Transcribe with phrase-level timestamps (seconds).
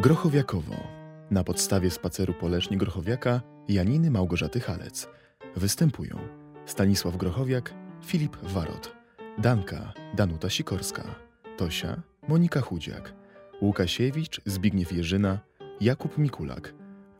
[0.00, 0.74] Grochowiakowo.
[1.30, 5.08] Na podstawie spaceru po Lesznie Grochowiaka Janiny Małgorzaty Halec.
[5.56, 6.18] Występują
[6.66, 8.96] Stanisław Grochowiak, Filip Warot,
[9.38, 11.04] Danka, Danuta Sikorska,
[11.56, 13.14] Tosia, Monika Chudziak,
[13.62, 15.38] Łukasiewicz, Zbigniew Jerzyna,
[15.80, 16.74] Jakub Mikulak,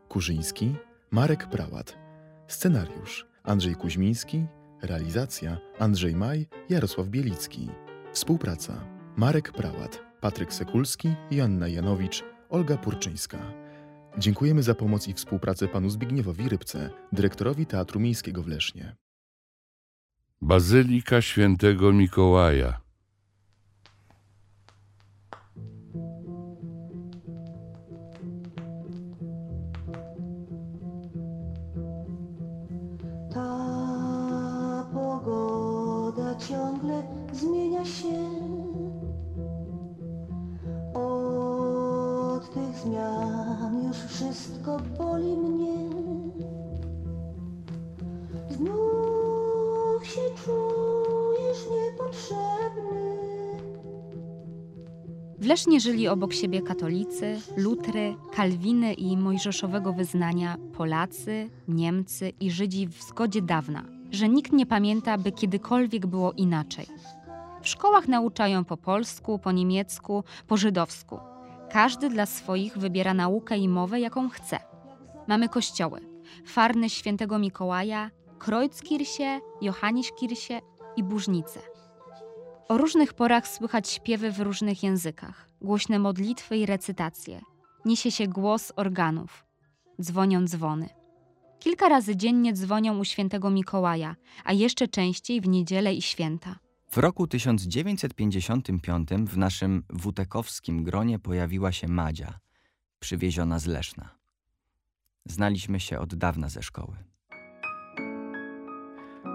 [0.09, 0.75] Kurzyński,
[1.11, 1.97] Marek Prałat.
[2.47, 4.45] Scenariusz Andrzej Kuźmiński,
[4.81, 7.69] realizacja Andrzej Maj, Jarosław Bielicki.
[8.11, 8.73] Współpraca
[9.15, 13.37] Marek Prałat, Patryk Sekulski, Joanna Janowicz, Olga Purczyńska.
[14.17, 18.95] Dziękujemy za pomoc i współpracę panu Zbigniewowi Rybce, dyrektorowi Teatru Miejskiego w Lesznie.
[20.41, 22.81] Bazylika Świętego Mikołaja.
[33.33, 38.40] Ta pogoda ciągle zmienia się.
[42.81, 45.89] Zmian już wszystko boli mnie.
[48.49, 53.11] Znów się czujesz niepotrzebny.
[55.37, 62.87] W Lesznie żyli obok siebie katolicy, lutry, kalwiny i mojżeszowego wyznania, Polacy, Niemcy i Żydzi
[62.87, 66.85] w zgodzie dawna, że nikt nie pamięta, by kiedykolwiek było inaczej.
[67.61, 71.19] W szkołach nauczają po polsku, po niemiecku, po żydowsku.
[71.71, 74.59] Każdy dla swoich wybiera naukę i mowę, jaką chce.
[75.27, 76.01] Mamy kościoły,
[76.45, 80.61] farny świętego Mikołaja, Kreuzkirche, Johanniskirche
[80.95, 81.59] i Burznice.
[82.67, 87.41] O różnych porach słychać śpiewy w różnych językach, głośne modlitwy i recytacje.
[87.85, 89.45] Niesie się głos organów.
[90.01, 90.89] Dzwonią dzwony.
[91.59, 96.55] Kilka razy dziennie dzwonią u świętego Mikołaja, a jeszcze częściej w niedzielę i święta.
[96.91, 102.39] W roku 1955 w naszym wutekowskim gronie pojawiła się Madzia,
[102.99, 104.09] przywieziona z Leszna.
[105.25, 106.97] Znaliśmy się od dawna ze szkoły.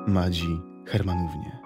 [0.07, 1.59] Madzi Hermanównie.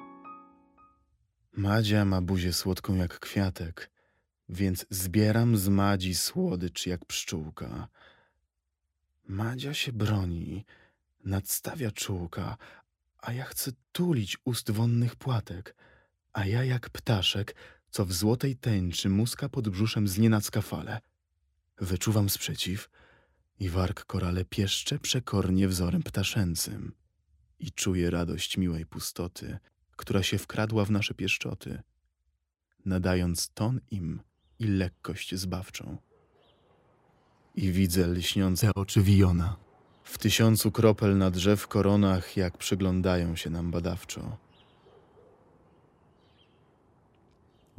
[1.52, 3.90] Madzia ma buzię słodką jak kwiatek,
[4.48, 7.88] więc zbieram z Madzi słodycz jak pszczółka.
[9.28, 10.64] Madzia się broni,
[11.24, 12.56] nadstawia czułka,
[13.22, 15.76] a ja chcę tulić ust wonnych płatek,
[16.32, 17.54] a ja jak ptaszek,
[17.90, 21.00] co w złotej tęczy muska pod brzuszem znienacka fale.
[21.78, 22.90] Wyczuwam sprzeciw
[23.60, 26.92] i warg korale pieszcze przekornie wzorem ptaszęcym
[27.58, 29.58] i czuję radość miłej pustoty,
[29.96, 31.82] która się wkradła w nasze pieszczoty,
[32.84, 34.20] nadając ton im
[34.58, 35.96] i lekkość zbawczą.
[37.54, 39.56] I widzę lśniące oczy Wiona,
[40.10, 44.36] w tysiącu kropel na drzew koronach, jak przyglądają się nam badawczo.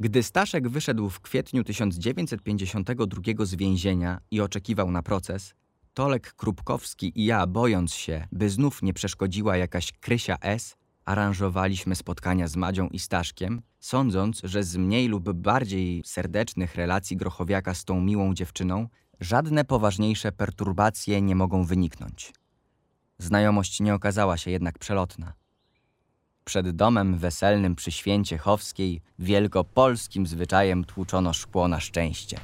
[0.00, 5.54] Gdy Staszek wyszedł w kwietniu 1952 z więzienia i oczekiwał na proces,
[5.94, 12.48] Tolek Krupkowski i ja, bojąc się, by znów nie przeszkodziła jakaś Krysia S., aranżowaliśmy spotkania
[12.48, 18.00] z Madzią i Staszkiem, sądząc, że z mniej lub bardziej serdecznych relacji Grochowiaka z tą
[18.00, 18.88] miłą dziewczyną
[19.22, 22.32] żadne poważniejsze perturbacje nie mogą wyniknąć.
[23.18, 25.32] Znajomość nie okazała się jednak przelotna.
[26.44, 32.38] Przed domem weselnym przy święcie chowskiej wielkopolskim zwyczajem tłuczono szkło na szczęście.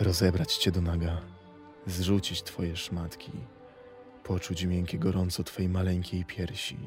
[0.00, 1.20] Rozebrać cię do naga,
[1.86, 3.32] zrzucić twoje szmatki,
[4.28, 6.78] poczuć miękkie gorąco twej maleńkiej piersi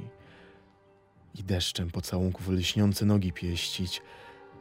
[1.36, 4.02] i deszczem pocałunków lśniące nogi pieścić,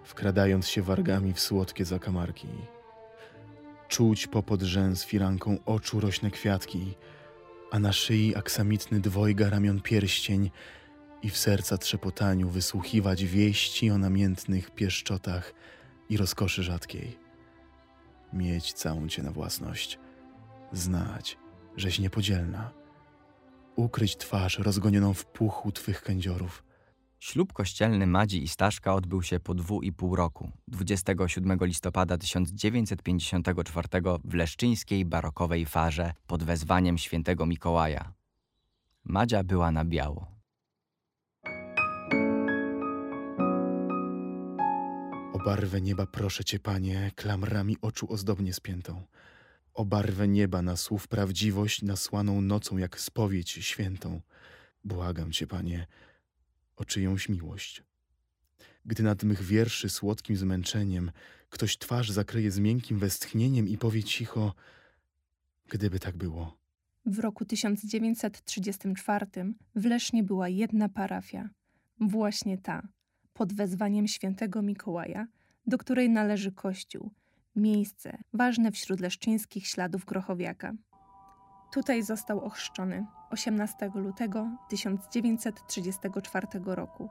[0.04, 2.48] wkradając się wargami w słodkie zakamarki.
[3.88, 6.94] Czuć popod rzęs firanką oczu rośne kwiatki,
[7.70, 10.50] a na szyi aksamitny dwojga ramion pierścień
[11.22, 15.54] i w serca trzepotaniu wysłuchiwać wieści o namiętnych pieszczotach
[16.08, 17.18] i rozkoszy rzadkiej.
[18.32, 19.98] Mieć całą cię na własność,
[20.72, 21.38] znać,
[21.76, 22.79] żeś niepodzielna,
[23.80, 26.62] ukryć twarz rozgonioną w puchu twych kędziorów,
[27.20, 33.88] Ślub kościelny Madzi i Staszka odbył się po dwu i pół roku, 27 listopada 1954
[34.24, 38.12] w leszczyńskiej barokowej farze pod wezwaniem świętego Mikołaja.
[39.04, 40.26] Madzia była na biało.
[45.32, 49.02] O barwę nieba proszę cię, panie, klamrami oczu ozdobnie spiętą.
[49.74, 54.20] O barwę nieba na słów prawdziwość nasłaną nocą jak spowiedź świętą.
[54.84, 55.86] Błagam cię, panie,
[56.76, 57.82] o czyjąś miłość.
[58.86, 61.10] Gdy nad mych wierszy słodkim zmęczeniem
[61.48, 64.54] ktoś twarz zakryje z miękkim westchnieniem i powie cicho,
[65.68, 66.60] gdyby tak było,
[67.06, 69.26] W roku 1934
[69.74, 71.48] w Lesznie była jedna parafia,
[72.00, 72.88] właśnie ta,
[73.32, 75.26] pod wezwaniem świętego Mikołaja,
[75.66, 77.10] do której należy kościół,
[77.56, 80.72] miejsce ważne wśród leszczyńskich śladów Grochowiaka.
[81.72, 87.08] Tutaj został ochrzczony 18 lutego 1934 roku,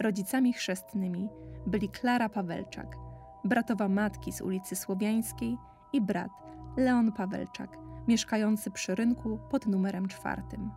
[0.00, 1.28] Rodzicami chrzestnymi
[1.66, 2.96] byli Klara Pawelczak,
[3.44, 5.56] bratowa matki z ulicy Słowiańskiej
[5.92, 6.30] i brat
[6.76, 10.70] Leon Pawelczak, mieszkający przy rynku pod numerem czwartym.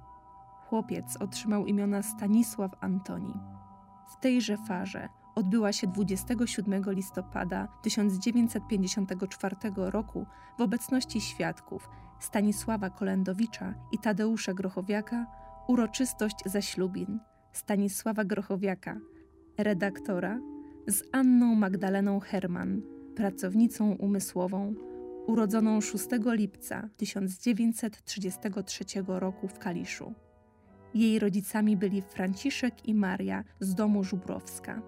[0.70, 3.34] Chłopiec otrzymał imiona Stanisław Antoni.
[4.08, 10.26] W tejże farze odbyła się 27 listopada 1954 roku
[10.58, 11.90] w obecności świadków
[12.20, 15.26] Stanisława Kolendowicza i Tadeusza Grochowiaka
[15.68, 17.20] uroczystość zaślubin
[17.52, 18.98] Stanisława Grochowiaka,
[19.58, 20.40] redaktora,
[20.88, 22.82] z Anną Magdaleną Herman,
[23.16, 24.74] pracownicą umysłową,
[25.28, 30.14] urodzoną 6 lipca 1933 roku w Kaliszu.
[30.94, 34.82] Jej rodzicami byli Franciszek i Maria z domu Żubrowska.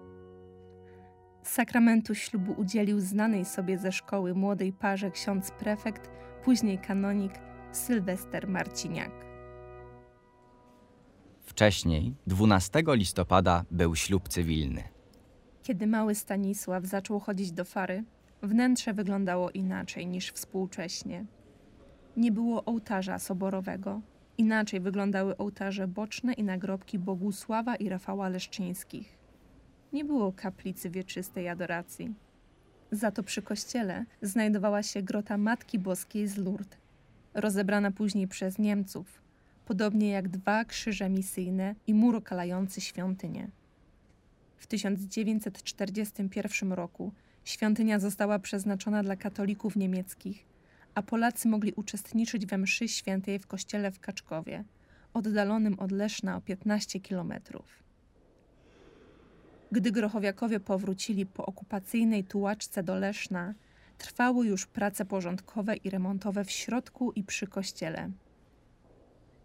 [1.42, 6.10] Sakramentu ślubu udzielił znanej sobie ze szkoły młodej parze ksiądz prefekt,
[6.44, 7.32] później kanonik
[7.72, 9.10] Sylwester Marciniak.
[11.42, 14.82] Wcześniej, 12 listopada, był ślub cywilny.
[15.62, 18.04] Kiedy mały Stanisław zaczął chodzić do fary,
[18.42, 21.24] wnętrze wyglądało inaczej niż współcześnie.
[22.16, 24.00] Nie było ołtarza soborowego.
[24.38, 29.18] Inaczej wyglądały ołtarze boczne i nagrobki Bogusława i Rafała Leszczyńskich.
[29.92, 32.14] Nie było kaplicy wieczystej adoracji.
[32.92, 36.78] Za to przy kościele znajdowała się grota Matki Boskiej z Lourdes,
[37.34, 39.22] rozebrana później przez Niemców,
[39.64, 43.48] podobnie jak dwa krzyże misyjne i mur okalający świątynię.
[44.56, 47.12] W 1941 roku
[47.48, 50.46] świątynia została przeznaczona dla katolików niemieckich,
[50.94, 54.64] a Polacy mogli uczestniczyć we mszy świętej w kościele w Kaczkowie,
[55.14, 57.64] oddalonym od Leszna o 15 kilometrów.
[59.72, 63.54] Gdy Grochowiakowie powrócili po okupacyjnej tułaczce do Leszna,
[63.98, 68.10] trwały już prace porządkowe i remontowe w środku i przy kościele.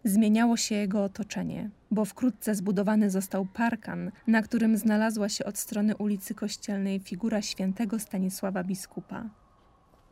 [0.04, 5.96] Zmieniało się jego otoczenie, bo wkrótce zbudowany został parkan, na którym znalazła się od strony
[5.96, 9.30] ulicy Kościelnej figura świętego Stanisława biskupa.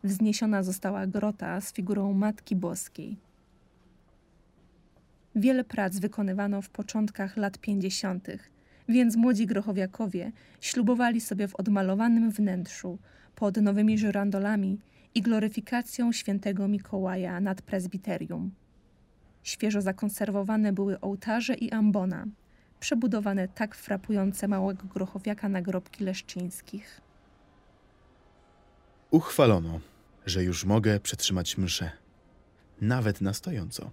[0.05, 3.17] Wzniesiona została grota z figurą Matki Boskiej.
[5.37, 8.51] Wiele prac wykonywano w początkach lat pięćdziesiątych,
[8.89, 12.99] więc młodzi grochowiakowie ślubowali sobie w odmalowanym wnętrzu,
[13.35, 14.79] pod nowymi żyrandolami
[15.15, 18.51] i gloryfikacją świętego Mikołaja nad prezbiterium.
[19.43, 22.27] Świeżo zakonserwowane były ołtarze i ambona,
[22.81, 27.01] przebudowane tak frapujące małego grochowiaka nagrobki leszczyńskich.
[29.11, 29.81] Uchwalono,
[30.27, 31.91] że już mogę przetrzymać mszę.
[32.81, 33.91] Nawet na stojąco.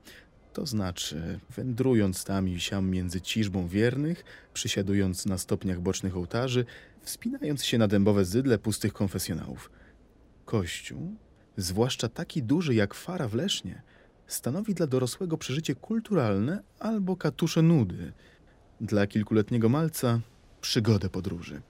[0.53, 4.23] To znaczy, wędrując tam i siam między ciżbą wiernych,
[4.53, 6.65] przysiadując na stopniach bocznych ołtarzy,
[7.01, 9.71] wspinając się na dębowe zydle pustych konfesjonałów.
[10.45, 11.15] Kościół,
[11.57, 13.81] zwłaszcza taki duży jak fara w Lesznie,
[14.29, 18.13] stanowi dla dorosłego przeżycie kulturalne albo katusze nudy.
[18.81, 20.19] Dla kilkuletniego malca
[20.61, 21.61] przygodę podróży.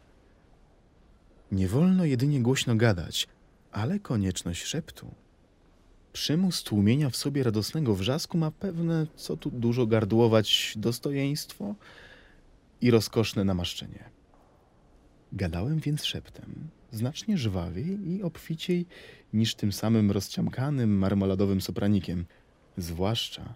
[1.52, 3.28] Nie wolno jedynie głośno gadać,
[3.72, 5.12] ale konieczność szeptu.
[6.14, 11.76] Przymus tłumienia w sobie radosnego wrzasku ma pewne, co tu dużo gardłować, dostojeństwo
[12.82, 14.10] i rozkoszne namaszczenie.
[15.34, 18.86] Gadałem więc szeptem, znacznie żwawiej i obficiej
[19.34, 22.26] niż tym samym rozciamkanym, marmoladowym sopranikiem,
[22.82, 23.54] zwłaszcza,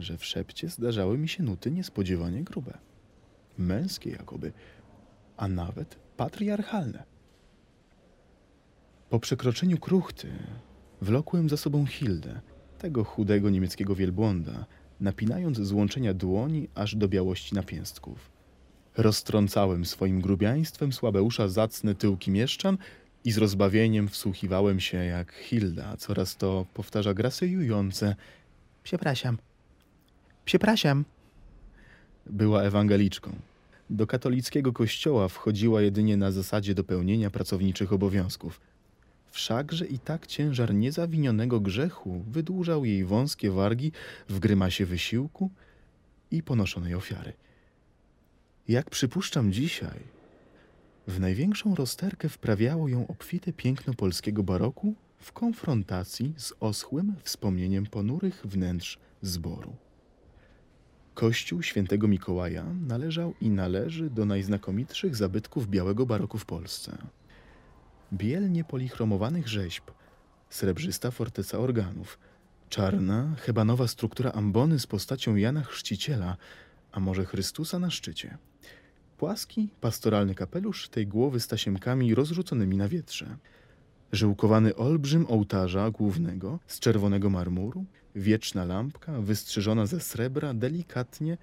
[0.00, 2.78] że w szepcie zdarzały mi się nuty niespodziewanie grube,
[3.58, 4.52] męskie jakoby,
[5.36, 7.02] a nawet patriarchalne.
[9.10, 10.28] Po przekroczeniu kruchty
[11.02, 12.40] wlokłem za sobą Hildę,
[12.78, 14.66] tego chudego niemieckiego wielbłąda,
[15.00, 18.30] napinając złączenia dłoni aż do białości napięstków.
[18.96, 22.78] Roztrącałem swoim grubiaństwem słabeusza zacne tyłki mieszczan
[23.24, 28.16] i z rozbawieniem wsłuchiwałem się, jak Hilda coraz to powtarza grasyjujące
[28.82, 29.38] Przepraszam.
[30.44, 31.04] Przepraszam.
[32.26, 33.36] Była ewangeliczką.
[33.90, 38.60] Do katolickiego kościoła wchodziła jedynie na zasadzie dopełnienia pracowniczych obowiązków.
[39.30, 43.92] Wszakże i tak ciężar niezawinionego grzechu wydłużał jej wąskie wargi
[44.28, 45.50] w grymasie wysiłku
[46.30, 47.32] i ponoszonej ofiary.
[48.68, 50.00] Jak przypuszczam dzisiaj,
[51.06, 58.42] w największą rozterkę wprawiało ją obfite piękno polskiego baroku w konfrontacji z oschłym wspomnieniem ponurych
[58.44, 59.76] wnętrz zboru.
[61.14, 66.98] Kościół świętego Mikołaja należał i należy do najznakomitszych zabytków białego baroku w Polsce.
[68.12, 69.84] Biel niepolichromowanych rzeźb,
[70.50, 72.18] srebrzysta forteca organów,
[72.68, 76.36] czarna, hebanowa struktura ambony z postacią Jana Chrzciciela,
[76.92, 78.38] a może Chrystusa na szczycie.
[79.16, 83.36] Płaski, pastoralny kapelusz tej głowy z tasiemkami rozrzuconymi na wietrze.
[84.12, 87.84] Żyłkowany olbrzym ołtarza głównego z czerwonego marmuru,
[88.14, 91.38] wieczna lampka wystrzyżona ze srebra delikatnie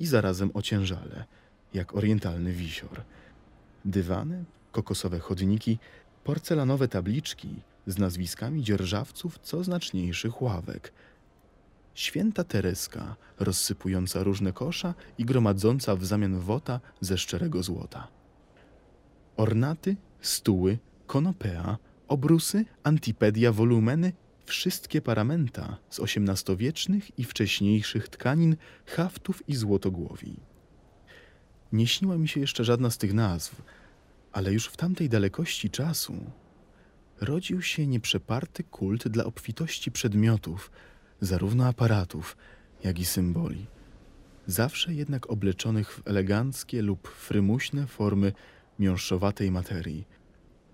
[0.00, 1.24] i zarazem ociężale,
[1.74, 3.02] jak orientalny wisior.
[3.84, 5.78] Dywany, kokosowe chodniki,
[6.24, 7.48] porcelanowe tabliczki
[7.86, 10.92] z nazwiskami dzierżawców co znaczniejszych ławek.
[11.94, 18.08] Święta Tereska, rozsypująca różne kosza i gromadząca w zamian wota ze szczerego złota.
[19.36, 21.78] Ornaty, stuły, konopea,
[22.10, 24.12] obrusy, antipedia, wolumeny,
[24.44, 30.36] wszystkie paramenta z XVIII-wiecznych i wcześniejszych tkanin, haftów i złotogłowi.
[31.72, 33.62] Nie śniła mi się jeszcze żadna z tych nazw,
[34.32, 36.14] ale już w tamtej dalekości czasu
[37.20, 40.70] rodził się nieprzeparty kult dla obfitości przedmiotów,
[41.20, 42.36] zarówno aparatów,
[42.84, 43.66] jak i symboli,
[44.46, 48.32] zawsze jednak obleczonych w eleganckie lub frymuśne formy
[48.78, 50.19] miąższowatej materii.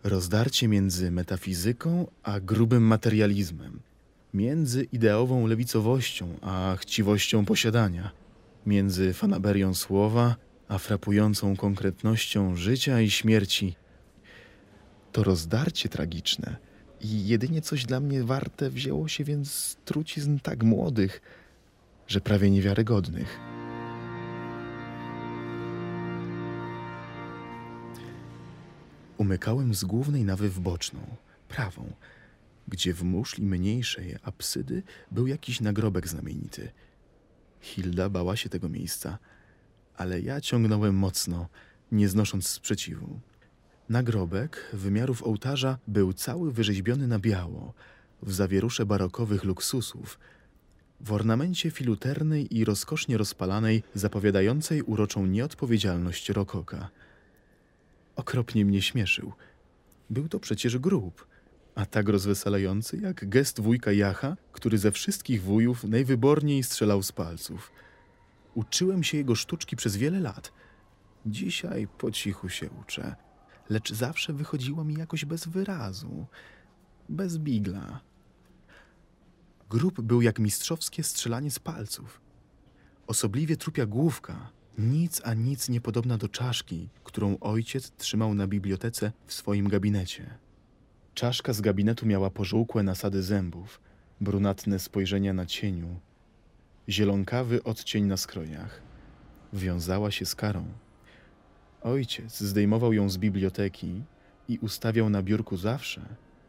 [0.06, 3.80] Rozdarcie między metafizyką a grubym materializmem,
[4.34, 8.10] między ideową lewicowością a chciwością posiadania,
[8.66, 10.36] między fanaberią słowa
[10.68, 13.76] a frapującą konkretnością życia i śmierci.
[15.12, 16.56] To rozdarcie tragiczne
[17.00, 21.20] i jedynie coś dla mnie warte wzięło się więc z trucizn tak młodych,
[22.06, 23.55] że prawie niewiarygodnych.
[29.18, 31.00] Umykałem z głównej nawy w boczną,
[31.48, 31.92] prawą,
[32.68, 36.72] gdzie w muszli mniejszej apsydy był jakiś nagrobek znamienity.
[37.60, 39.18] Hilda bała się tego miejsca,
[39.96, 41.48] ale ja ciągnąłem mocno,
[41.92, 43.20] nie znosząc sprzeciwu.
[43.88, 47.74] Nagrobek wymiarów ołtarza był cały wyrzeźbiony na biało,
[48.22, 50.18] w zawierusze barokowych luksusów,
[51.00, 56.90] w ornamencie filuternej i rozkosznie rozpalanej, zapowiadającej uroczą nieodpowiedzialność rokoka.
[58.16, 59.32] Okropnie mnie śmieszył.
[60.10, 61.26] Był to przecież grób,
[61.74, 67.72] a tak rozweselający jak gest wujka Jacha, który ze wszystkich wujów najwyborniej strzelał z palców.
[68.54, 70.52] Uczyłem się jego sztuczki przez wiele lat.
[71.26, 73.16] Dzisiaj po cichu się uczę,
[73.70, 76.26] lecz zawsze wychodziło mi jakoś bez wyrazu,
[77.08, 78.00] bez bigla.
[79.70, 82.20] Grób był jak mistrzowskie strzelanie z palców.
[83.06, 89.32] Osobliwie trupia główka, nic a nic niepodobna do czaszki, którą ojciec trzymał na bibliotece w
[89.32, 90.38] swoim gabinecie.
[91.14, 93.80] Czaszka z gabinetu miała pożółkłe nasady zębów,
[94.20, 96.00] brunatne spojrzenia na cieniu,
[96.88, 98.82] zielonkawy odcień na skroniach.
[99.52, 100.64] Wiązała się z karą.
[101.82, 104.02] Ojciec zdejmował ją z biblioteki
[104.48, 106.00] i ustawiał na biurku zawsze,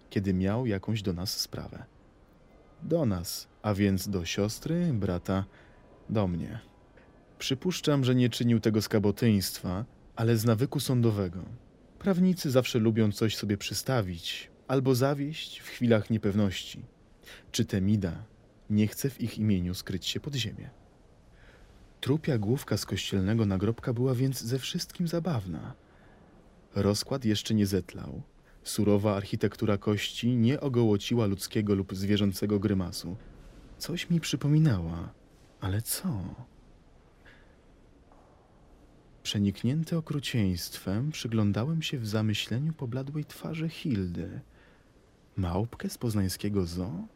[0.10, 1.86] kiedy miał jakąś do nas sprawę.
[2.84, 5.46] Do nas, a więc do siostry, brata,
[6.10, 6.60] do mnie.
[7.39, 11.39] Przypuszczam, że nie czynił tego z kabotyństwa, ale z nawyku sądowego.
[12.00, 16.82] Prawnicy zawsze lubią coś sobie przystawić albo zawieść w chwilach niepewności.
[17.51, 18.24] Czy Temida
[18.70, 20.70] nie chce w ich imieniu skryć się pod ziemię?
[22.01, 25.74] Trupia główka z kościelnego nagrobka była więc ze wszystkim zabawna.
[26.75, 28.22] Rozkład jeszcze nie zetlał.
[28.63, 33.15] Surowa architektura kości nie ogołociła ludzkiego lub zwierzęcego grymasu.
[33.77, 35.13] Coś mi przypominała,
[35.62, 36.36] ale co?
[39.27, 44.39] Przeniknięty okrucieństwem, przyglądałem się w zamyśleniu pobladłej twarzy Hildy.
[45.38, 47.07] Małpkę z poznańskiego zoo?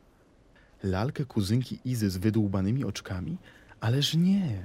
[0.83, 3.37] Lalkę kuzynki Izy z wydłubanymi oczkami?
[3.79, 4.63] Ależ nie.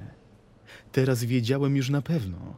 [0.93, 2.57] Teraz wiedziałem już na pewno.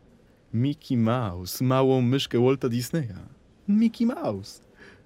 [0.55, 3.21] Mickey Mouse, małą myszkę Walta Disneya.
[3.69, 4.61] Mickey Mouse.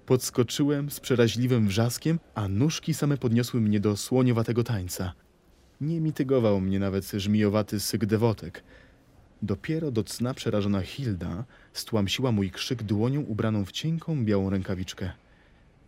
[0.05, 5.13] Podskoczyłem z przeraźliwym wrzaskiem, a nóżki same podniosły mnie do słoniowatego tańca.
[5.81, 8.63] Nie mitygował mnie nawet żmijowaty syk dewotek.
[9.43, 15.11] Dopiero do cna przerażona Hilda stłamsiła mój krzyk dłonią ubraną w cienką białą rękawiczkę.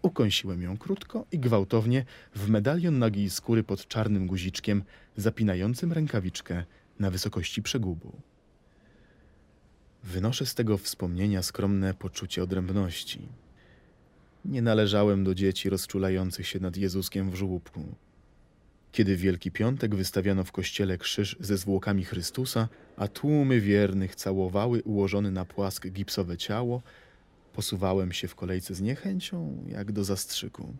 [0.01, 4.83] Ukąsiłem ją krótko i gwałtownie w medalion nagiej skóry pod czarnym guziczkiem,
[5.17, 6.63] zapinającym rękawiczkę
[6.99, 8.11] na wysokości przegubu.
[10.03, 13.21] Wynoszę z tego wspomnienia skromne poczucie odrębności.
[14.45, 17.95] Nie należałem do dzieci rozczulających się nad Jezuskiem w żłóbku.
[18.91, 25.31] Kiedy Wielki Piątek wystawiano w kościele krzyż ze zwłokami Chrystusa, a tłumy wiernych całowały ułożone
[25.31, 26.81] na płask gipsowe ciało,
[27.53, 30.73] posuwałem się w kolejce z niechęcią, jak do zastrzyku.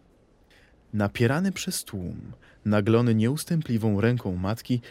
[0.94, 2.32] Napierany przez tłum,
[2.66, 4.82] naglony nieustępliwą ręką matki,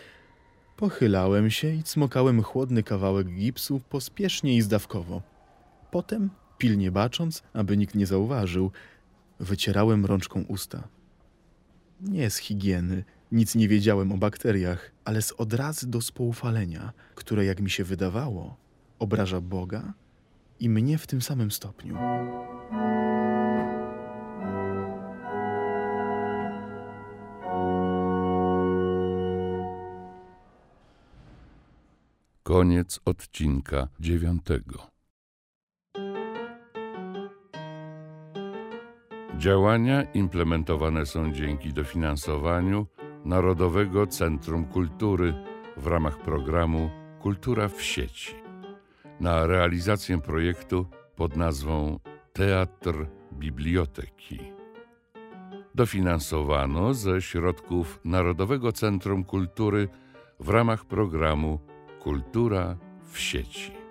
[0.76, 5.22] Pochylałem się i cmokałem chłodny kawałek gipsu pospiesznie i zdawkowo.
[5.90, 8.70] Potem, pilnie bacząc, aby nikt nie zauważył,
[9.40, 10.88] wycierałem rączką usta.
[12.00, 13.04] Nie z higieny,
[13.34, 18.56] nic nie wiedziałem o bakteriach, ale z odrazy do spoufalenia, które, jak mi się wydawało,
[18.98, 19.92] obraża Boga
[20.60, 21.96] i mnie w tym samym stopniu.
[32.42, 34.86] Koniec odcinka dziewiątego.
[39.38, 42.86] Działania implementowane są dzięki dofinansowaniu
[43.24, 45.34] Narodowego Centrum Kultury
[45.76, 46.90] w ramach programu
[47.20, 48.34] Kultura w sieci.
[49.20, 51.98] Na realizację projektu pod nazwą
[52.32, 54.38] Teatr Biblioteki.
[55.74, 59.88] Dofinansowano ze środków Narodowego Centrum Kultury
[60.40, 61.58] w ramach programu
[62.00, 62.76] Kultura
[63.12, 63.83] w sieci.